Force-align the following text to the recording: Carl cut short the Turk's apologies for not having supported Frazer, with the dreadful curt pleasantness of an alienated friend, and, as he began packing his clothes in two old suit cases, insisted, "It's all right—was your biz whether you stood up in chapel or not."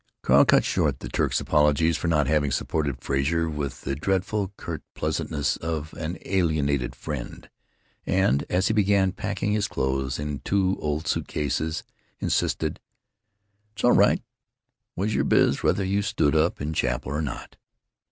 Carl 0.23 0.45
cut 0.45 0.65
short 0.65 0.99
the 0.99 1.07
Turk's 1.07 1.39
apologies 1.39 1.95
for 1.95 2.07
not 2.07 2.25
having 2.25 2.49
supported 2.49 2.99
Frazer, 3.03 3.47
with 3.47 3.81
the 3.81 3.93
dreadful 3.95 4.51
curt 4.57 4.81
pleasantness 4.95 5.57
of 5.57 5.93
an 5.93 6.17
alienated 6.25 6.95
friend, 6.95 7.47
and, 8.07 8.43
as 8.49 8.65
he 8.67 8.73
began 8.73 9.11
packing 9.11 9.51
his 9.51 9.67
clothes 9.67 10.17
in 10.17 10.39
two 10.39 10.75
old 10.79 11.05
suit 11.05 11.27
cases, 11.27 11.83
insisted, 12.19 12.79
"It's 13.73 13.83
all 13.83 13.91
right—was 13.91 15.13
your 15.13 15.23
biz 15.23 15.61
whether 15.61 15.85
you 15.85 16.01
stood 16.01 16.35
up 16.35 16.59
in 16.59 16.73
chapel 16.73 17.11
or 17.11 17.21
not." 17.21 17.57